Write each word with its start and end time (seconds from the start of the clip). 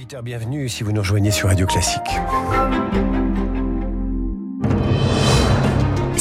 8h, 0.00 0.22
bienvenue 0.22 0.66
si 0.70 0.82
vous 0.82 0.92
nous 0.92 1.02
rejoignez 1.02 1.30
sur 1.30 1.48
Radio 1.48 1.66
Classique. 1.66 2.00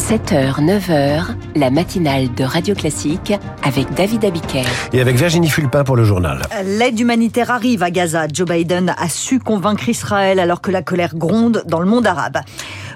7h, 0.09 0.59
9h, 0.59 1.35
la 1.55 1.69
matinale 1.69 2.33
de 2.33 2.43
Radio 2.43 2.73
Classique 2.73 3.31
avec 3.61 3.93
David 3.93 4.25
Abiker. 4.25 4.65
Et 4.91 5.01
avec 5.01 5.15
Virginie 5.17 5.49
Fulpin 5.49 5.83
pour 5.83 5.95
le 5.95 6.03
journal. 6.03 6.41
L'aide 6.65 6.99
humanitaire 6.99 7.51
arrive 7.51 7.83
à 7.83 7.91
Gaza. 7.91 8.25
Joe 8.33 8.49
Biden 8.49 8.95
a 8.97 9.07
su 9.07 9.37
convaincre 9.37 9.87
Israël 9.87 10.39
alors 10.39 10.61
que 10.61 10.71
la 10.71 10.81
colère 10.81 11.15
gronde 11.15 11.63
dans 11.67 11.79
le 11.79 11.85
monde 11.85 12.07
arabe. 12.07 12.39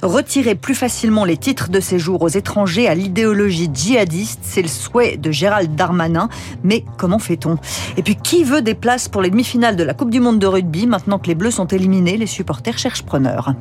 Retirer 0.01 0.55
plus 0.55 0.73
facilement 0.73 1.23
les 1.23 1.37
titres 1.37 1.69
de 1.69 1.79
séjour 1.79 2.23
aux 2.23 2.29
étrangers 2.29 2.87
à 2.87 2.95
l'idéologie 2.95 3.69
djihadiste, 3.71 4.39
c'est 4.41 4.63
le 4.63 4.67
souhait 4.67 5.15
de 5.17 5.29
Gérald 5.29 5.75
Darmanin. 5.75 6.29
Mais 6.63 6.83
comment 6.97 7.19
fait-on? 7.19 7.59
Et 7.95 8.01
puis 8.01 8.15
qui 8.15 8.43
veut 8.43 8.63
des 8.63 8.73
places 8.73 9.07
pour 9.07 9.21
les 9.21 9.29
demi-finales 9.29 9.75
de 9.75 9.83
la 9.83 9.93
Coupe 9.93 10.09
du 10.09 10.19
Monde 10.19 10.39
de 10.39 10.47
rugby 10.47 10.87
Maintenant 10.87 11.19
que 11.19 11.27
les 11.27 11.35
Bleus 11.35 11.51
sont 11.51 11.67
éliminés, 11.67 12.17
les 12.17 12.25
supporters 12.25 12.79
cherchent 12.79 13.03
preneurs. 13.03 13.53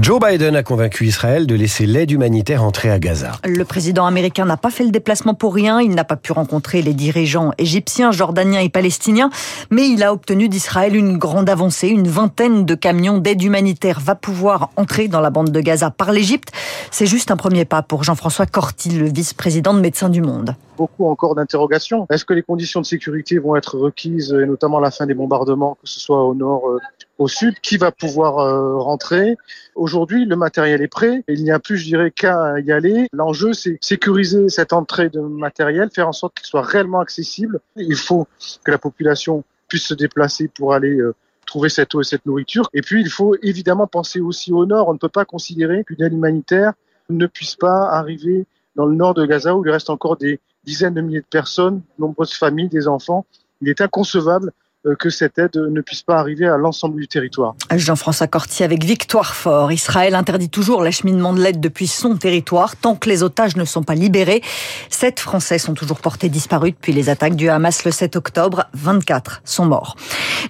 Joe 0.00 0.18
Biden 0.18 0.56
a 0.56 0.62
convaincu 0.62 1.06
Israël 1.06 1.46
de 1.46 1.54
laisser 1.54 1.86
l'aide 1.86 2.10
humanitaire 2.10 2.64
entrer 2.64 2.90
à 2.90 2.98
Gaza. 2.98 3.32
Le 3.44 3.64
président 3.64 4.06
américain 4.06 4.44
n'a 4.44 4.56
pas 4.56 4.70
fait 4.70 4.82
le 4.82 4.90
déplacement 4.90 5.34
pour 5.34 5.54
rien. 5.54 5.80
Il 5.80 5.90
n'a 5.90 6.04
pas 6.04 6.16
pu 6.16 6.32
rencontrer 6.32 6.82
les 6.82 6.94
dirigeants 6.94 7.52
égyptiens, 7.58 8.10
jordaniens 8.10 8.60
et 8.60 8.68
palestiniens, 8.68 9.30
mais 9.70 9.88
il 9.88 10.02
a 10.02 10.12
obtenu 10.12 10.48
d'Israël 10.48 10.96
une 10.96 11.16
grande 11.16 11.48
avancée. 11.48 11.88
Une 11.88 12.08
vingtaine 12.08 12.64
de 12.64 12.74
camions 12.74 13.18
d'aide 13.18 13.42
humanitaire 13.42 14.00
va 14.00 14.14
pouvoir 14.16 14.70
entrer 14.76 15.06
dans 15.06 15.20
la 15.20 15.30
bande 15.30 15.50
de 15.50 15.60
Gaza 15.60 15.90
par 15.90 16.12
l'Égypte. 16.12 16.50
C'est 16.90 17.06
juste 17.06 17.30
un 17.30 17.36
premier 17.36 17.64
pas 17.64 17.82
pour 17.82 18.02
Jean-François 18.02 18.46
Corti, 18.46 18.90
le 18.90 19.08
vice-président 19.08 19.74
de 19.74 19.80
Médecins 19.80 20.08
du 20.08 20.22
Monde 20.22 20.56
beaucoup 20.76 21.06
encore 21.06 21.34
d'interrogations. 21.34 22.06
Est-ce 22.10 22.24
que 22.24 22.34
les 22.34 22.42
conditions 22.42 22.80
de 22.80 22.86
sécurité 22.86 23.38
vont 23.38 23.56
être 23.56 23.78
requises, 23.78 24.32
et 24.32 24.46
notamment 24.46 24.80
la 24.80 24.90
fin 24.90 25.06
des 25.06 25.14
bombardements, 25.14 25.76
que 25.80 25.88
ce 25.88 26.00
soit 26.00 26.22
au 26.24 26.34
nord, 26.34 26.68
euh, 26.68 26.78
au 27.18 27.28
sud 27.28 27.54
Qui 27.60 27.76
va 27.76 27.92
pouvoir 27.92 28.38
euh, 28.38 28.78
rentrer? 28.78 29.36
Aujourd'hui, 29.74 30.24
le 30.24 30.36
matériel 30.36 30.82
est 30.82 30.88
prêt. 30.88 31.24
Il 31.28 31.42
n'y 31.42 31.50
a 31.50 31.58
plus, 31.58 31.78
je 31.78 31.84
dirais, 31.84 32.10
qu'à 32.10 32.58
y 32.60 32.72
aller. 32.72 33.08
L'enjeu, 33.12 33.52
c'est 33.52 33.78
sécuriser 33.80 34.48
cette 34.48 34.72
entrée 34.72 35.08
de 35.08 35.20
matériel, 35.20 35.90
faire 35.94 36.08
en 36.08 36.12
sorte 36.12 36.34
qu'il 36.36 36.46
soit 36.46 36.62
réellement 36.62 37.00
accessible. 37.00 37.60
Il 37.76 37.96
faut 37.96 38.26
que 38.64 38.70
la 38.70 38.78
population 38.78 39.44
puisse 39.68 39.84
se 39.84 39.94
déplacer 39.94 40.48
pour 40.48 40.74
aller 40.74 40.98
euh, 40.98 41.14
trouver 41.46 41.68
cette 41.68 41.94
eau 41.94 42.00
et 42.00 42.04
cette 42.04 42.26
nourriture. 42.26 42.68
Et 42.74 42.82
puis, 42.82 43.00
il 43.00 43.10
faut 43.10 43.36
évidemment 43.42 43.86
penser 43.86 44.20
aussi 44.20 44.52
au 44.52 44.66
nord. 44.66 44.88
On 44.88 44.94
ne 44.94 44.98
peut 44.98 45.08
pas 45.08 45.24
considérer 45.24 45.84
qu'une 45.84 46.02
aide 46.02 46.12
humanitaire 46.12 46.72
ne 47.10 47.26
puisse 47.26 47.54
pas 47.54 47.88
arriver 47.90 48.46
dans 48.76 48.86
le 48.86 48.94
nord 48.94 49.14
de 49.14 49.24
Gaza 49.24 49.54
où 49.54 49.64
il 49.64 49.70
reste 49.70 49.90
encore 49.90 50.16
des 50.16 50.40
dizaines 50.64 50.94
de 50.94 51.00
milliers 51.00 51.20
de 51.20 51.26
personnes, 51.26 51.82
nombreuses 51.98 52.34
familles, 52.34 52.68
des 52.68 52.88
enfants. 52.88 53.26
Il 53.60 53.68
est 53.68 53.80
inconcevable 53.80 54.52
que 54.98 55.10
cette 55.10 55.38
aide 55.38 55.56
ne 55.56 55.80
puisse 55.80 56.02
pas 56.02 56.18
arriver 56.18 56.46
à 56.46 56.56
l'ensemble 56.56 57.00
du 57.00 57.08
territoire. 57.08 57.54
Jean-François 57.74 58.26
Corti 58.26 58.62
avec 58.62 58.84
Victoire 58.84 59.34
Fort. 59.34 59.72
Israël 59.72 60.14
interdit 60.14 60.50
toujours 60.50 60.82
l'acheminement 60.82 61.32
de 61.32 61.40
l'aide 61.40 61.60
depuis 61.60 61.86
son 61.86 62.16
territoire 62.16 62.76
tant 62.76 62.94
que 62.94 63.08
les 63.08 63.22
otages 63.22 63.56
ne 63.56 63.64
sont 63.64 63.82
pas 63.82 63.94
libérés. 63.94 64.42
Sept 64.90 65.20
Français 65.20 65.58
sont 65.58 65.74
toujours 65.74 66.00
portés 66.00 66.28
disparus 66.28 66.72
depuis 66.72 66.92
les 66.92 67.08
attaques 67.08 67.36
du 67.36 67.48
Hamas 67.48 67.84
le 67.84 67.90
7 67.90 68.16
octobre. 68.16 68.64
24 68.74 69.42
sont 69.44 69.64
morts. 69.64 69.96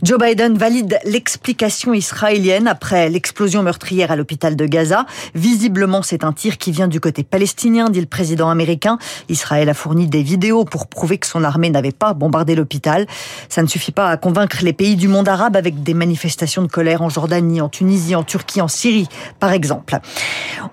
Joe 0.03 0.19
Biden 0.19 0.59
valide 0.59 0.99
l'explication 1.05 1.95
israélienne 1.95 2.67
après 2.67 3.09
l'explosion 3.09 3.63
meurtrière 3.63 4.11
à 4.11 4.17
l'hôpital 4.17 4.57
de 4.57 4.67
Gaza. 4.67 5.07
Visiblement, 5.35 6.03
c'est 6.03 6.25
un 6.25 6.33
tir 6.33 6.59
qui 6.59 6.73
vient 6.73 6.89
du 6.89 7.01
côté 7.01 7.23
palestinien, 7.23 7.91
dit 7.91 8.01
le 8.01 8.07
président 8.07 8.51
américain. 8.51 8.99
Israël 9.29 9.69
a 9.69 9.75
fourni 9.75 10.09
des 10.09 10.23
vidéos 10.23 10.65
pour 10.65 10.89
prouver 10.89 11.19
que 11.19 11.27
son 11.27 11.45
armée 11.45 11.71
n'avait 11.71 11.93
pas 11.93 12.15
bombardé 12.15 12.55
l'hôpital. 12.55 13.07
Ça 13.49 13.63
ne 13.63 13.69
suffit 13.69 13.93
pas 13.93 14.09
à 14.09 14.17
convaincre 14.25 14.61
les 14.63 14.73
pays 14.73 14.97
du 14.97 15.07
monde 15.07 15.29
arabe 15.29 15.55
avec 15.55 15.83
des 15.83 15.93
manifestations 15.93 16.63
de 16.63 16.67
colère 16.67 17.03
en 17.03 17.11
Jordanie, 17.11 17.61
en 17.61 17.69
Tunisie, 17.69 18.15
en 18.15 18.23
Turquie, 18.23 18.63
en 18.63 18.69
Syrie, 18.69 19.07
par 19.39 19.53
exemple. 19.53 19.99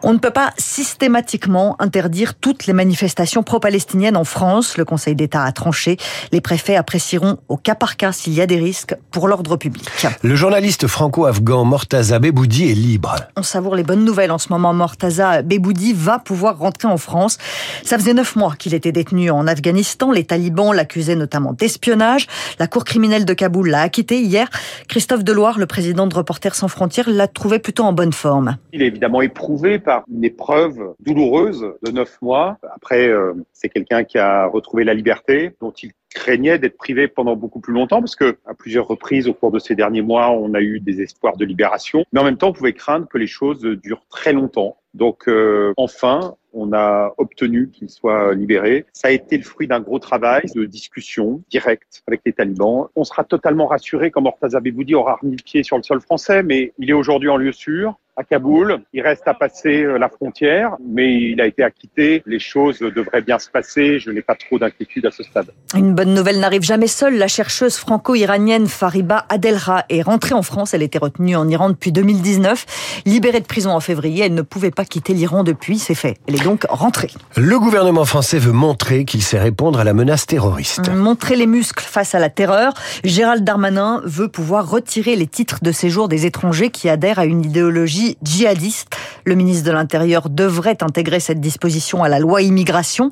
On 0.03 0.13
ne 0.13 0.19
peut 0.19 0.31
pas 0.31 0.51
systématiquement 0.57 1.75
interdire 1.79 2.35
toutes 2.35 2.65
les 2.65 2.71
manifestations 2.71 3.43
pro-palestiniennes 3.43 4.15
en 4.15 4.23
France. 4.23 4.77
Le 4.77 4.85
Conseil 4.85 5.15
d'État 5.15 5.43
a 5.43 5.51
tranché. 5.51 5.97
Les 6.31 6.39
préfets 6.39 6.77
apprécieront 6.77 7.39
au 7.49 7.57
cas 7.57 7.75
par 7.75 7.97
cas 7.97 8.13
s'il 8.13 8.31
y 8.31 8.39
a 8.39 8.47
des 8.47 8.57
risques 8.57 8.95
pour 9.11 9.27
l'ordre 9.27 9.57
public. 9.57 9.85
Le 10.21 10.35
journaliste 10.35 10.87
franco-afghan 10.87 11.65
Mortaza 11.65 12.19
Beboudi 12.19 12.71
est 12.71 12.75
libre. 12.75 13.17
On 13.35 13.43
savoure 13.43 13.75
les 13.75 13.83
bonnes 13.83 14.05
nouvelles 14.05 14.31
en 14.31 14.37
ce 14.37 14.47
moment. 14.47 14.73
Mortaza 14.73 15.41
Beboudi 15.41 15.91
va 15.91 16.19
pouvoir 16.19 16.57
rentrer 16.57 16.87
en 16.87 16.95
France. 16.95 17.37
Ça 17.83 17.97
faisait 17.97 18.13
neuf 18.13 18.37
mois 18.37 18.55
qu'il 18.57 18.73
était 18.73 18.93
détenu 18.93 19.29
en 19.29 19.45
Afghanistan. 19.45 20.09
Les 20.09 20.23
talibans 20.23 20.71
l'accusaient 20.71 21.17
notamment 21.17 21.51
d'espionnage. 21.51 22.27
La 22.57 22.67
cour 22.67 22.85
criminelle 22.85 23.25
de 23.25 23.40
Kaboul 23.41 23.69
l'a 23.69 23.81
acquitté 23.81 24.21
hier. 24.21 24.47
Christophe 24.87 25.23
Deloire, 25.23 25.57
le 25.57 25.65
président 25.65 26.05
de 26.05 26.13
Reporters 26.13 26.53
sans 26.53 26.67
frontières, 26.67 27.09
l'a 27.09 27.27
trouvé 27.27 27.57
plutôt 27.57 27.81
en 27.81 27.91
bonne 27.91 28.13
forme. 28.13 28.57
Il 28.71 28.83
est 28.83 28.85
évidemment 28.85 29.23
éprouvé 29.23 29.79
par 29.79 30.03
une 30.13 30.23
épreuve 30.23 30.93
douloureuse 30.99 31.65
de 31.81 31.89
neuf 31.89 32.21
mois. 32.21 32.59
Après, 32.75 33.07
euh, 33.07 33.33
c'est 33.51 33.69
quelqu'un 33.69 34.03
qui 34.03 34.19
a 34.19 34.45
retrouvé 34.45 34.83
la 34.83 34.93
liberté, 34.93 35.55
dont 35.59 35.71
il 35.71 35.89
craignait 36.13 36.59
d'être 36.59 36.77
privé 36.77 37.07
pendant 37.07 37.35
beaucoup 37.35 37.61
plus 37.61 37.73
longtemps 37.73 37.99
parce 37.99 38.15
que 38.15 38.37
à 38.45 38.53
plusieurs 38.53 38.87
reprises 38.87 39.27
au 39.27 39.33
cours 39.33 39.49
de 39.51 39.57
ces 39.57 39.73
derniers 39.73 40.03
mois, 40.03 40.29
on 40.29 40.53
a 40.53 40.61
eu 40.61 40.79
des 40.79 41.01
espoirs 41.01 41.35
de 41.35 41.45
libération, 41.45 42.03
mais 42.13 42.19
en 42.19 42.23
même 42.23 42.37
temps, 42.37 42.49
on 42.49 42.53
pouvait 42.53 42.73
craindre 42.73 43.07
que 43.07 43.17
les 43.17 43.27
choses 43.27 43.61
durent 43.61 44.05
très 44.09 44.33
longtemps. 44.33 44.77
Donc 44.93 45.27
euh, 45.27 45.73
enfin, 45.77 46.35
on 46.53 46.73
a 46.73 47.13
obtenu 47.17 47.69
qu'il 47.69 47.89
soit 47.89 48.33
libéré. 48.33 48.85
Ça 48.93 49.07
a 49.09 49.11
été 49.11 49.37
le 49.37 49.43
fruit 49.43 49.67
d'un 49.67 49.79
gros 49.79 49.99
travail 49.99 50.43
de 50.55 50.65
discussion 50.65 51.41
directe 51.49 52.03
avec 52.07 52.21
les 52.25 52.33
talibans. 52.33 52.87
On 52.95 53.03
sera 53.03 53.23
totalement 53.23 53.67
rassuré 53.67 54.11
quand 54.11 54.21
Mortaza 54.21 54.59
Beboudi 54.59 54.95
aura 54.95 55.15
remis 55.21 55.37
le 55.37 55.43
pied 55.43 55.63
sur 55.63 55.77
le 55.77 55.83
sol 55.83 56.01
français, 56.01 56.43
mais 56.43 56.73
il 56.77 56.89
est 56.89 56.93
aujourd'hui 56.93 57.29
en 57.29 57.37
lieu 57.37 57.51
sûr 57.51 57.97
à 58.17 58.23
Kaboul. 58.23 58.81
Il 58.93 59.01
reste 59.01 59.27
à 59.27 59.33
passer 59.33 59.83
euh, 59.83 59.97
la 59.97 60.09
frontière, 60.09 60.75
mais 60.85 61.13
il 61.13 61.39
a 61.41 61.47
été 61.47 61.63
acquitté. 61.63 62.21
Les 62.25 62.39
choses 62.39 62.79
devraient 62.79 63.21
bien 63.21 63.39
se 63.39 63.49
passer. 63.49 63.99
Je 63.99 64.11
n'ai 64.11 64.21
pas 64.21 64.35
trop 64.35 64.59
d'inquiétude 64.59 65.05
à 65.05 65.11
ce 65.11 65.23
stade. 65.23 65.51
Une 65.75 65.95
bonne 65.95 66.13
nouvelle 66.13 66.39
n'arrive 66.39 66.63
jamais 66.63 66.87
seule. 66.87 67.17
La 67.17 67.27
chercheuse 67.27 67.77
franco-iranienne 67.77 68.67
Fariba 68.67 69.25
Adelra 69.29 69.85
est 69.89 70.01
rentrée 70.01 70.33
en 70.33 70.41
France. 70.41 70.73
Elle 70.73 70.83
était 70.83 70.99
retenue 70.99 71.35
en 71.35 71.47
Iran 71.47 71.69
depuis 71.69 71.91
2019. 71.91 73.03
Libérée 73.05 73.39
de 73.39 73.45
prison 73.45 73.71
en 73.71 73.79
février, 73.79 74.25
elle 74.25 74.33
ne 74.33 74.41
pouvait 74.41 74.71
pas 74.71 74.85
quitter 74.85 75.13
l'Iran 75.13 75.43
depuis. 75.43 75.79
C'est 75.79 75.95
fait. 75.95 76.17
Elle 76.27 76.35
est 76.35 76.43
donc 76.43 76.65
rentrée. 76.69 77.09
Le 77.37 77.59
gouvernement 77.59 78.05
français 78.05 78.39
veut 78.39 78.51
montrer 78.51 79.05
qu'il 79.05 79.21
sait 79.21 79.39
répondre 79.39 79.79
à 79.79 79.83
la 79.83 79.93
menace 79.93 80.27
terroriste. 80.27 80.89
Montrer 80.89 81.35
les 81.35 81.47
muscles 81.47 81.83
face 81.83 82.13
à 82.13 82.19
la 82.19 82.29
terreur. 82.29 82.73
Gérald 83.03 83.43
Darmanin 83.43 84.01
veut 84.03 84.27
pouvoir 84.27 84.69
retirer 84.69 85.15
les 85.15 85.27
titres 85.27 85.59
de 85.61 85.71
séjour 85.71 86.09
des 86.09 86.25
étrangers 86.25 86.69
qui 86.69 86.89
adhèrent 86.89 87.19
à 87.19 87.25
une 87.25 87.45
idéologie 87.45 88.00
djihadiste. 88.21 88.95
Le 89.25 89.35
ministre 89.35 89.65
de 89.65 89.71
l'Intérieur 89.71 90.29
devrait 90.29 90.81
intégrer 90.81 91.19
cette 91.19 91.39
disposition 91.39 92.03
à 92.03 92.09
la 92.09 92.19
loi 92.19 92.41
immigration. 92.41 93.09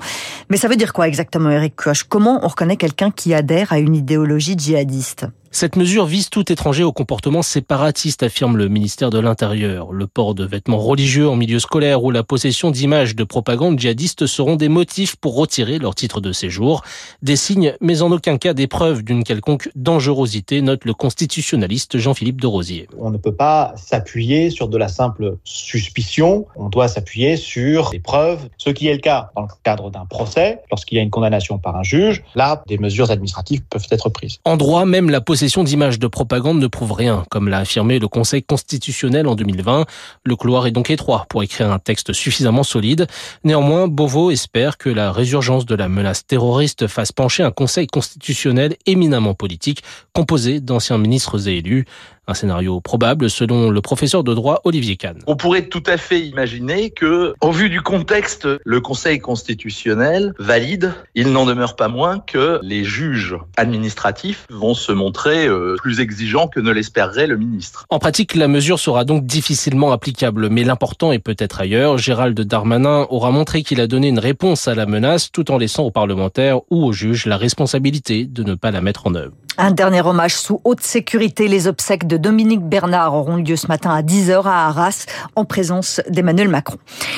Mais 0.50 0.57
ça 0.57 0.67
veut 0.67 0.75
dire 0.75 0.94
quoi 0.94 1.07
exactement, 1.07 1.50
Eric 1.50 1.75
Koch 1.75 2.03
Comment 2.07 2.39
on 2.44 2.47
reconnaît 2.47 2.77
quelqu'un 2.77 3.11
qui 3.11 3.33
adhère 3.33 3.72
à 3.72 3.79
une 3.79 3.95
idéologie 3.95 4.55
djihadiste? 4.57 5.28
Cette 5.51 5.77
mesure 5.77 6.05
vise 6.05 6.29
tout 6.29 6.51
étranger 6.51 6.83
au 6.83 6.91
comportement 6.91 7.41
séparatiste, 7.41 8.21
affirme 8.21 8.55
le 8.55 8.67
ministère 8.67 9.09
de 9.09 9.17
l'Intérieur. 9.17 9.91
Le 9.91 10.05
port 10.05 10.35
de 10.35 10.45
vêtements 10.45 10.77
religieux 10.77 11.27
en 11.27 11.35
milieu 11.35 11.57
scolaire 11.57 12.03
ou 12.03 12.11
la 12.11 12.21
possession 12.21 12.69
d'images 12.69 13.15
de 13.15 13.23
propagande 13.23 13.79
djihadiste 13.79 14.27
seront 14.27 14.55
des 14.55 14.69
motifs 14.69 15.15
pour 15.15 15.35
retirer 15.35 15.79
leur 15.79 15.95
titre 15.95 16.21
de 16.21 16.31
séjour. 16.33 16.83
Des 17.23 17.35
signes, 17.35 17.73
mais 17.81 18.03
en 18.03 18.11
aucun 18.11 18.37
cas 18.37 18.53
des 18.53 18.67
preuves 18.67 19.01
d'une 19.01 19.23
quelconque 19.23 19.71
dangerosité, 19.75 20.61
note 20.61 20.85
le 20.85 20.93
constitutionnaliste 20.93 21.97
Jean-Philippe 21.97 22.39
de 22.39 22.47
Rosier. 22.47 22.87
On 22.99 23.09
ne 23.09 23.17
peut 23.17 23.35
pas 23.35 23.73
s'appuyer 23.75 24.51
sur 24.51 24.67
de 24.67 24.77
la 24.77 24.87
simple 24.87 25.37
suspicion, 25.45 26.45
on 26.57 26.69
doit 26.69 26.87
s'appuyer 26.87 27.37
sur 27.37 27.89
des 27.89 27.99
preuves, 27.99 28.47
ce 28.59 28.69
qui 28.69 28.87
est 28.87 28.93
le 28.93 28.99
cas 28.99 29.31
dans 29.35 29.43
le 29.43 29.47
cadre 29.63 29.89
d'un 29.89 30.05
procès, 30.05 30.59
lorsqu'il 30.69 30.97
y 30.97 31.01
a 31.01 31.03
une 31.03 31.09
condamnation 31.09 31.57
par 31.57 31.75
un 31.75 31.83
juge. 31.83 32.23
Là, 32.35 32.63
des 32.67 32.77
mesures 32.77 33.09
administratives 33.09 33.63
peuvent 33.67 33.87
être 33.89 34.09
prises. 34.09 34.37
En 34.45 34.55
droit, 34.55 34.85
même 34.85 35.09
la 35.09 35.21
possession 35.21 35.38
d'images 35.47 36.00
de 36.00 36.07
propagande 36.07 36.59
ne 36.59 36.67
prouve 36.67 36.91
rien, 36.91 37.23
comme 37.29 37.47
l'a 37.47 37.59
affirmé 37.59 37.99
le 37.99 38.08
Conseil 38.08 38.43
constitutionnel 38.43 39.28
en 39.28 39.35
2020. 39.35 39.85
Le 40.23 40.35
couloir 40.35 40.67
est 40.67 40.72
donc 40.72 40.90
étroit 40.90 41.25
pour 41.29 41.43
écrire 41.43 41.72
un 41.72 41.79
texte 41.79 42.14
suffisamment 42.14 42.64
solide. 42.64 43.08
Néanmoins, 43.43 43.87
Beauvau 43.87 44.31
espère 44.31 44.78
que 44.78 44.90
la 44.90 45.11
résurgence 45.11 45.66
de 45.66 45.75
la 45.75 45.87
menace 45.87 46.25
terroriste 46.25 46.87
fasse 46.87 47.11
pencher 47.11 47.43
un 47.43 47.52
Conseil 47.52 47.87
constitutionnel 47.87 48.75
éminemment 48.85 49.34
politique, 49.34 49.84
composé 50.14 50.59
d'anciens 50.59 50.97
ministres 50.97 51.47
et 51.47 51.58
élus. 51.58 51.85
Un 52.29 52.35
scénario 52.35 52.79
probable 52.79 53.28
selon 53.28 53.72
le 53.72 53.81
professeur 53.81 54.23
de 54.23 54.35
droit 54.35 54.61
Olivier 54.64 54.97
Kahn. 54.97 55.17
On 55.26 55.35
pourrait 55.35 55.66
tout 55.66 55.81
à 55.87 55.97
fait 55.97 56.22
imaginer 56.22 56.91
que, 56.91 57.34
au 57.41 57.52
vu 57.52 57.72
du 57.72 57.81
contexte, 57.81 58.47
le 58.64 58.81
Conseil 58.81 59.17
constitutionnel 59.17 60.35
valide. 60.37 60.93
Il 61.16 61.31
n'en 61.31 61.47
demeure 61.47 61.76
pas 61.76 61.87
moins 61.87 62.20
que 62.20 62.59
les 62.61 62.84
juges 62.84 63.35
administratifs 63.58 64.46
vont 64.52 64.76
se 64.76 64.91
montrer 64.91 65.47
euh, 65.47 65.76
plus 65.79 66.02
exigeants 66.02 66.47
que 66.47 66.59
ne 66.59 66.70
l'espérerait 66.70 67.26
le 67.26 67.35
ministre. 67.35 67.87
En 67.90 67.97
pratique, 67.97 68.35
la 68.35 68.47
mesure 68.47 68.79
sera 68.79 69.05
donc 69.05 69.26
difficilement 69.26 69.91
applicable, 69.91 70.49
mais 70.49 70.64
l'important 70.64 71.11
est 71.11 71.17
peut-être 71.17 71.61
ailleurs. 71.61 71.97
Gérald 71.97 72.40
Darmanin 72.40 73.08
aura 73.09 73.31
montré 73.31 73.64
qu'il 73.64 73.81
a 73.81 73.87
donné 73.87 74.08
une 74.08 74.20
réponse 74.20 74.67
à 74.67 74.76
la 74.76 74.85
menace 74.85 75.31
tout 75.31 75.49
en 75.49 75.58
laissant 75.58 75.81
aux 75.81 75.91
parlementaires 75.91 76.59
ou 76.70 76.85
aux 76.85 76.93
juges 76.93 77.26
la 77.26 77.37
responsabilité 77.37 78.26
de 78.26 78.43
ne 78.43 78.53
pas 78.53 78.70
la 78.70 78.81
mettre 78.81 79.08
en 79.08 79.16
œuvre. 79.16 79.34
Un 79.61 79.72
dernier 79.72 80.00
hommage 80.00 80.35
sous 80.35 80.61
haute 80.64 80.79
sécurité. 80.79 81.50
Les 81.50 81.67
obsèques 81.67 82.08
de 82.08 82.16
Dominique 82.16 82.61
Bernard 82.61 83.14
auront 83.14 83.35
lieu 83.35 83.58
ce 83.58 83.67
matin 83.67 83.90
à 83.90 84.02
10h 84.02 84.44
à 84.46 84.67
Arras, 84.67 85.06
en 85.35 85.44
présence 85.44 86.00
d'Emmanuel 86.09 86.47
Macron. 86.47 86.78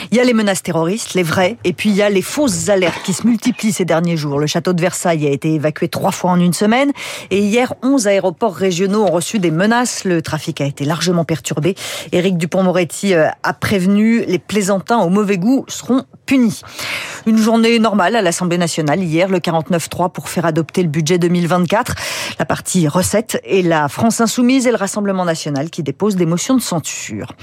Il 0.10 0.18
y 0.18 0.20
a 0.20 0.24
les 0.24 0.34
menaces 0.34 0.64
terroristes, 0.64 1.14
les 1.14 1.22
vraies, 1.22 1.58
et 1.64 1.72
puis 1.72 1.92
il 1.92 1.96
y 1.96 2.02
a 2.02 2.10
les 2.10 2.24
fausses 2.24 2.70
alertes 2.70 3.04
qui 3.04 3.14
se 3.14 3.28
multiplient 3.28 3.74
ces 3.74 3.86
derniers 3.86 4.18
jours. 4.18 4.40
Le 4.40 4.48
château 4.48 4.74
de 4.74 4.82
Versailles 4.82 5.28
a 5.28 5.30
été 5.30 5.54
évacué 5.54 5.88
trois 5.88 6.10
fois 6.10 6.32
en 6.32 6.40
une 6.40 6.54
semaine, 6.54 6.92
et 7.30 7.38
hier, 7.38 7.76
11 7.84 8.08
aéroports 8.08 8.56
régionaux 8.56 9.04
ont 9.04 9.12
reçu 9.12 9.38
des 9.38 9.52
menaces. 9.52 10.04
Le 10.04 10.24
trafic 10.24 10.62
a 10.62 10.66
été 10.66 10.84
largement 10.84 11.26
perturbé. 11.26 11.76
Éric 12.12 12.40
Dupont-Moretti 12.40 13.14
euh, 13.14 13.28
a 13.44 13.54
prévenu 13.54 14.26
les 14.26 14.40
plaisantins 14.40 14.98
au 14.98 15.10
mauvais 15.10 15.38
goût 15.38 15.64
seront 15.68 16.06
Une 17.25 17.38
journée 17.38 17.78
normale 17.78 18.16
à 18.16 18.22
l'Assemblée 18.22 18.57
nationale 18.57 19.04
hier, 19.04 19.28
le 19.28 19.39
49-3 19.39 20.12
pour 20.12 20.30
faire 20.30 20.45
adopter 20.45 20.81
le 20.81 20.88
budget 20.88 21.18
2024 21.18 21.95
la 22.39 22.45
partie 22.45 22.88
recette 22.88 23.39
et 23.44 23.62
la 23.62 23.88
France 23.88 24.22
insoumise 24.22 24.68
et 24.68 24.72
le 24.72 24.78
Rassemblement 24.78 25.25
national 25.25 25.69
qui 25.69 25.83
déposent 25.83 26.16
des 26.16 26.25
motions 26.25 26.56
de 26.56 26.62
censure. 26.62 27.33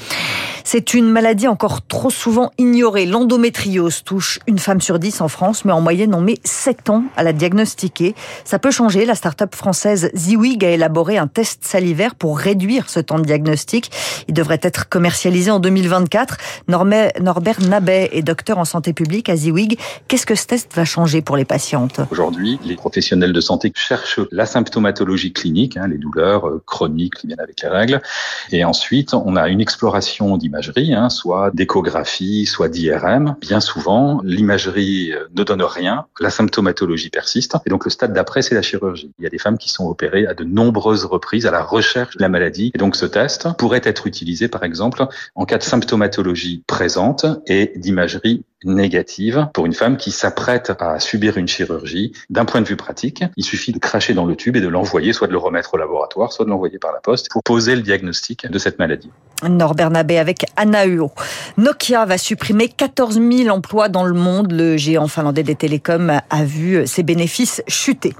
C'est 0.64 0.93
une 0.93 1.08
maladie 1.11 1.49
encore 1.49 1.87
trop 1.87 2.11
souvent 2.11 2.50
ignorée. 2.58 3.06
L'endométriose 3.06 4.05
touche 4.05 4.38
une 4.46 4.58
femme 4.58 4.81
sur 4.81 4.99
dix 4.99 5.20
en 5.20 5.29
France, 5.29 5.64
mais 5.64 5.73
en 5.73 5.81
moyenne 5.81 6.14
on 6.14 6.20
met 6.20 6.38
7 6.44 6.91
ans 6.91 7.05
à 7.17 7.23
la 7.23 7.32
diagnostiquer. 7.32 8.14
Ça 8.44 8.58
peut 8.58 8.70
changer. 8.70 9.06
La 9.06 9.14
start-up 9.14 9.55
française 9.55 10.11
Ziwig 10.14 10.64
a 10.64 10.70
élaboré 10.70 11.17
un 11.17 11.26
test 11.26 11.64
salivaire 11.64 12.14
pour 12.14 12.38
réduire 12.38 12.91
ce 12.91 13.00
temps 13.00 13.19
de 13.19 13.25
diagnostic. 13.25 13.91
Il 14.29 14.34
devrait 14.34 14.61
être 14.62 14.88
commercialisé 14.88 15.50
en 15.50 15.61
2024. 15.61 16.37
Norbert 16.69 17.61
Nabet 17.61 18.11
est 18.12 18.23
docteur 18.23 18.58
en 18.58 18.64
santé 18.64 18.78
publique 18.81 19.29
à. 19.29 19.37
Qu'est-ce 20.09 20.27
que 20.27 20.35
ce 20.35 20.47
test 20.47 20.75
va 20.75 20.85
changer 20.85 21.23
pour 21.23 21.37
les 21.37 21.45
patientes 21.45 22.01
Aujourd'hui, 22.11 22.59
les 22.65 22.75
professionnels 22.75 23.33
de 23.33 23.41
santé 23.41 23.73
cherchent 23.75 24.21
la 24.31 24.47
symptomatologie 24.47 25.33
clinique, 25.33 25.77
hein, 25.77 25.87
les 25.89 25.99
douleurs 25.99 26.47
euh, 26.47 26.63
chroniques 26.67 27.15
qui 27.15 27.27
viennent 27.27 27.41
avec 27.41 27.63
les 27.63 27.69
règles. 27.69 28.03
Et 28.51 28.65
ensuite, 28.65 29.15
on 29.15 29.37
a 29.37 29.49
une 29.49 29.61
exploration 29.61 30.37
d'imagerie, 30.37 30.95
hein, 30.95 31.09
soit 31.09 31.51
d'échographie, 31.55 32.47
soit 32.47 32.69
d'IRM. 32.69 33.37
Bien 33.41 33.61
souvent, 33.61 34.21
l'imagerie 34.23 35.13
euh, 35.13 35.29
ne 35.35 35.45
donne 35.45 35.63
rien, 35.63 36.07
la 36.21 36.31
symptomatologie 36.31 37.11
persiste. 37.11 37.57
Et 37.65 37.71
donc, 37.71 37.85
le 37.85 37.91
stade 37.91 38.13
d'après, 38.13 38.43
c'est 38.43 38.55
la 38.55 38.63
chirurgie. 38.63 39.11
Il 39.19 39.25
y 39.25 39.27
a 39.27 39.31
des 39.31 39.39
femmes 39.39 39.59
qui 39.59 39.71
sont 39.71 39.87
opérées 39.87 40.27
à 40.27 40.35
de 40.35 40.45
nombreuses 40.45 41.05
reprises 41.05 41.47
à 41.47 41.51
la 41.51 41.63
recherche 41.63 42.17
de 42.17 42.23
la 42.23 42.29
maladie. 42.29 42.71
Et 42.75 42.79
donc, 42.79 42.97
ce 42.97 43.07
test 43.07 43.49
pourrait 43.57 43.81
être 43.85 44.07
utilisé, 44.07 44.49
par 44.49 44.65
exemple, 44.65 45.07
en 45.35 45.45
cas 45.47 45.59
de 45.59 45.63
symptomatologie 45.63 46.63
présente 46.67 47.25
et 47.47 47.73
d'imagerie 47.77 48.45
négative 48.64 49.49
pour 49.55 49.66
une 49.66 49.72
femme 49.72 49.96
qui 49.96 50.10
s'apprête 50.10 50.72
à 50.81 50.99
subir 51.00 51.37
une 51.37 51.49
chirurgie. 51.49 52.12
D'un 52.31 52.44
point 52.44 52.60
de 52.60 52.66
vue 52.66 52.76
pratique, 52.76 53.25
il 53.37 53.44
suffit 53.44 53.72
de 53.72 53.78
cracher 53.78 54.14
dans 54.14 54.25
le 54.25 54.37
tube 54.37 54.56
et 54.56 54.60
de 54.60 54.69
l'envoyer, 54.69 55.12
soit 55.12 55.26
de 55.28 55.32
le 55.32 55.38
remettre 55.38 55.75
au 55.75 55.76
laboratoire, 55.76 56.32
soit 56.32 56.44
de 56.44 56.50
l'envoyer 56.50 56.78
par 56.78 56.93
la 56.93 57.00
poste 57.00 57.28
pour 57.31 57.43
poser 57.43 57.76
le 57.76 57.82
diagnostic 57.82 58.46
de 58.50 58.58
cette 58.58 58.78
maladie. 58.78 59.10
Norbert 59.49 59.90
Nabé 59.90 60.19
avec 60.19 60.44
Anna 60.56 60.84
Huo. 60.87 61.12
Nokia 61.56 62.05
va 62.05 62.19
supprimer 62.19 62.69
14 62.69 63.20
000 63.20 63.49
emplois 63.55 63.88
dans 63.88 64.05
le 64.05 64.14
monde. 64.14 64.52
Le 64.52 64.76
géant 64.76 65.08
finlandais 65.08 65.43
des 65.44 65.55
télécoms 65.55 66.20
a 66.28 66.44
vu 66.44 66.87
ses 66.87 67.02
bénéfices 67.02 67.62
chuter. 67.69 68.14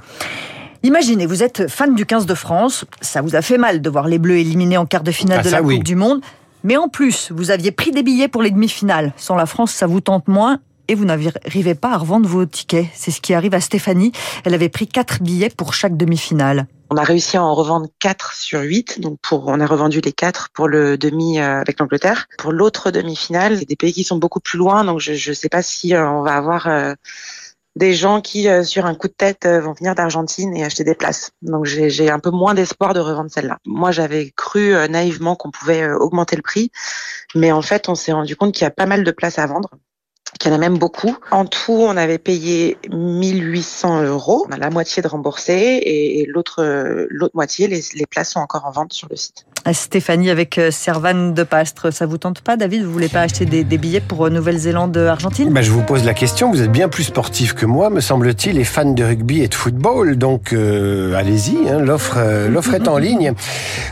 Imaginez, 0.85 1.27
vous 1.27 1.43
êtes 1.43 1.69
fan 1.69 1.97
du 1.97 2.07
15 2.07 2.27
de 2.27 2.35
France, 2.35 2.85
ça 3.01 3.21
vous 3.21 3.35
a 3.35 3.43
fait 3.43 3.59
mal 3.59 3.81
de 3.81 3.91
voir 3.91 4.07
les 4.07 4.19
Bleus 4.19 4.39
éliminés 4.39 4.77
en 4.77 4.87
quart 4.87 5.03
de 5.03 5.11
finale 5.11 5.41
Ah, 5.41 5.43
de 5.43 5.51
la 5.51 5.61
oui. 5.61 5.77
Coupe 5.77 5.85
du 5.85 5.97
Monde. 5.97 6.21
Mais 6.69 6.77
en 6.77 6.91
plus, 6.91 7.33
vous 7.33 7.51
aviez 7.51 7.73
pris 7.73 7.93
des 7.93 8.03
billets 8.03 8.29
pour 8.29 8.43
les 8.43 8.51
demi-finales. 8.51 9.15
Sans 9.17 9.37
la 9.37 9.47
France, 9.47 9.73
ça 9.73 9.87
vous 9.87 10.03
tente 10.03 10.29
moins 10.29 10.61
et 10.87 10.95
vous 10.95 11.07
n'arrivez 11.07 11.75
pas 11.75 11.93
à 11.93 11.97
revendre 11.97 12.29
vos 12.29 12.45
tickets. 12.45 12.85
C'est 12.93 13.11
ce 13.11 13.23
qui 13.23 13.33
arrive 13.33 13.55
à 13.55 13.61
Stéphanie. 13.63 14.13
Elle 14.45 14.53
avait 14.53 14.69
pris 14.69 14.87
quatre 14.87 15.23
billets 15.23 15.49
pour 15.49 15.73
chaque 15.73 15.97
demi-finale. 15.97 16.67
On 16.91 16.99
a 16.99 17.03
réussi 17.03 17.39
à 17.39 17.43
en 17.43 17.55
revendre 17.55 17.87
4 18.01 18.35
sur 18.35 18.61
8, 18.61 19.01
donc 19.01 19.19
pour 19.23 19.49
on 19.49 19.61
a 19.61 19.67
revendu 19.67 20.03
les 20.03 20.13
4 20.13 20.51
pour 20.53 20.69
le 20.69 20.99
demi 20.99 21.39
euh, 21.39 21.59
avec 21.59 21.81
l'Angleterre. 21.81 22.27
Pour 22.37 22.53
l'autre 22.53 22.91
demi-finale, 22.91 23.55
a 23.55 23.65
des 23.65 23.77
pays 23.77 23.95
qui 23.95 24.05
sont 24.05 24.19
beaucoup 24.19 24.41
plus 24.41 24.59
loin, 24.59 24.85
donc 24.85 25.01
je 25.01 25.31
ne 25.31 25.35
sais 25.35 25.49
pas 25.49 25.63
si 25.63 25.95
euh, 25.95 26.07
on 26.07 26.21
va 26.21 26.35
avoir 26.35 26.67
euh, 26.67 26.93
des 27.79 27.95
gens 27.95 28.21
qui, 28.21 28.49
euh, 28.49 28.65
sur 28.65 28.87
un 28.87 28.95
coup 28.97 29.07
de 29.07 29.13
tête, 29.13 29.47
euh, 29.47 29.61
vont 29.61 29.73
venir 29.73 29.95
d'Argentine 29.95 30.55
et 30.57 30.65
acheter 30.65 30.83
des 30.83 30.97
places. 30.97 31.31
Donc 31.43 31.65
j'ai 31.65 32.11
un 32.11 32.19
peu 32.19 32.31
moins 32.31 32.55
d'espoir 32.55 32.93
de 32.93 32.99
revendre 32.99 33.31
celle-là. 33.31 33.59
Moi, 33.65 33.93
j'avais 33.93 34.33
cru 34.37 34.75
euh, 34.75 34.89
naïvement 34.89 35.37
qu'on 35.37 35.53
pouvait 35.53 35.89
augmenter 35.89 36.35
le 36.35 36.43
prix, 36.43 36.73
mais 37.37 37.53
en 37.53 37.63
fait, 37.63 37.89
on 37.89 37.95
s'est 37.95 38.13
rendu 38.13 38.35
compte 38.35 38.53
qu'il 38.53 38.65
y 38.65 38.67
a 38.67 38.73
pas 38.73 38.87
mal 38.87 39.05
de 39.05 39.11
places 39.13 39.39
à 39.39 39.47
vendre 39.47 39.71
qu'il 40.39 40.51
y 40.51 40.55
en 40.55 40.57
a 40.57 40.61
même 40.61 40.77
beaucoup. 40.77 41.17
En 41.31 41.47
tout, 41.47 41.73
on 41.73 41.97
avait 41.97 42.19
payé 42.19 42.77
1800 42.91 44.03
euros. 44.03 44.47
On 44.53 44.57
la 44.57 44.69
moitié 44.69 45.03
de 45.03 45.09
remboursé 45.09 45.81
et, 45.83 46.27
l'autre 46.27 47.09
moitié, 47.33 47.67
les 47.67 48.07
places 48.07 48.33
sont 48.33 48.41
encore 48.41 48.67
en 48.67 48.71
vente 48.71 48.93
sur 48.93 49.09
le 49.09 49.17
site. 49.17 49.47
Stéphanie 49.73 50.31
avec 50.31 50.59
euh, 50.59 50.71
Servane 50.71 51.35
de 51.35 51.43
Pastre. 51.43 51.93
Ça 51.93 52.07
vous 52.07 52.19
tente 52.19 52.41
pas, 52.41 52.57
David? 52.57 52.85
Vous 52.85 52.93
voulez 52.93 53.09
pas 53.09 53.23
acheter 53.23 53.45
des, 53.45 53.65
des 53.65 53.79
billets 53.79 54.01
pour 54.01 54.27
euh, 54.27 54.31
Nouvelle-Zélande-Argentine 54.31 55.53
Bah, 55.53 55.63
je 55.63 55.71
vous 55.71 55.83
pose 55.83 56.05
la 56.05 56.15
question, 56.15 56.51
vous 56.51 56.63
êtes 56.63 56.73
bien 56.73 56.89
plus 56.89 57.05
sportif 57.05 57.55
que 57.55 57.67
moi, 57.67 57.91
me 57.91 58.01
semble-t-il, 58.01 58.59
et 58.59 58.65
fan 58.65 58.95
de 58.95 59.05
rugby 59.05 59.43
et 59.43 59.49
de 59.49 59.55
football, 59.55 60.17
donc 60.17 60.53
euh, 60.53 61.15
allez-y, 61.15 61.69
hein, 61.69 61.81
l'offre 61.81 62.17
euh, 62.19 62.49
l'offre 62.49 62.75
est 62.75 62.89
en 62.89 62.99
ligne. 62.99 63.33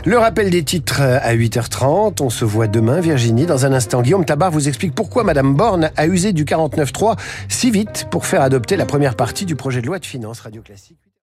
Le 0.05 0.17
rappel 0.17 0.49
des 0.49 0.63
titres 0.63 1.01
euh, 1.01 1.19
à 1.21 1.35
8h30, 1.35 2.21
on 2.21 2.29
se 2.29 2.45
voit 2.45 2.67
demain, 2.67 2.99
Virginie, 2.99 3.45
dans 3.45 3.65
un 3.65 3.73
instant. 3.73 4.01
Guillaume 4.01 4.25
Tabar 4.25 4.51
vous 4.51 4.67
explique 4.67 4.95
pourquoi 4.95 5.23
Madame 5.23 5.55
Borne 5.55 5.91
a 5.95 6.07
usé 6.07 6.33
du 6.33 6.45
49.3 6.45 7.17
si 7.49 7.71
vite 7.71 8.07
pour 8.09 8.25
faire 8.25 8.41
adopter 8.41 8.75
la 8.75 8.85
première 8.85 9.15
partie 9.15 9.45
du 9.45 9.55
projet 9.55 9.81
de 9.81 9.87
loi 9.87 9.99
de 9.99 10.05
finances 10.05 10.39
Radio 10.39 10.61
Classique. 10.61 11.06